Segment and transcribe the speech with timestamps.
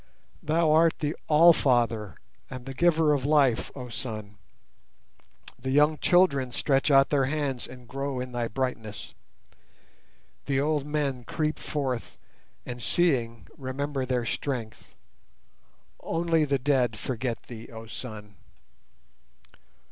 [0.41, 2.15] Thou art the All Father
[2.49, 4.39] and the giver of life, oh Sun.
[5.59, 9.13] The young children stretch out their hands and grow in thy brightness;
[10.47, 12.17] The old men creep forth
[12.65, 14.95] and seeing remember their strength.
[15.99, 18.37] Only the dead forget Thee, oh Sun!